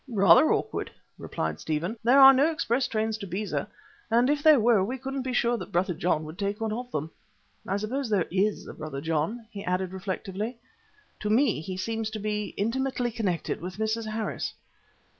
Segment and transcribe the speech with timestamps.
[0.09, 1.95] "Rather awkward," replied Stephen.
[2.03, 3.69] "There are no express trains to Beza,
[4.09, 6.89] and if there were we couldn't be sure that Brother John would take one of
[6.89, 7.11] them.
[7.67, 10.57] I suppose there is a Brother John?" he added reflectively.
[11.19, 14.11] "To me he seems to be intimately connected with Mrs.
[14.11, 14.55] Harris."